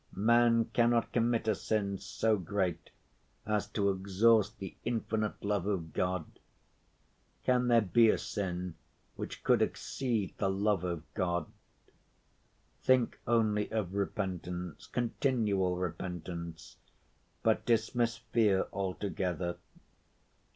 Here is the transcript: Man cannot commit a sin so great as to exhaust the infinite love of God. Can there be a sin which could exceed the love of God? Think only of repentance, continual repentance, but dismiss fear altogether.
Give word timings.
Man 0.15 0.65
cannot 0.73 1.11
commit 1.11 1.47
a 1.47 1.53
sin 1.53 1.99
so 1.99 2.35
great 2.35 2.89
as 3.45 3.67
to 3.67 3.91
exhaust 3.91 4.57
the 4.57 4.75
infinite 4.83 5.43
love 5.45 5.67
of 5.67 5.93
God. 5.93 6.25
Can 7.43 7.67
there 7.67 7.81
be 7.81 8.09
a 8.09 8.17
sin 8.17 8.73
which 9.15 9.43
could 9.43 9.61
exceed 9.61 10.35
the 10.39 10.49
love 10.49 10.83
of 10.83 11.03
God? 11.13 11.45
Think 12.81 13.19
only 13.27 13.71
of 13.71 13.93
repentance, 13.93 14.87
continual 14.87 15.75
repentance, 15.77 16.77
but 17.43 17.63
dismiss 17.67 18.17
fear 18.17 18.65
altogether. 18.73 19.57